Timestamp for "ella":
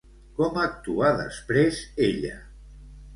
2.07-2.33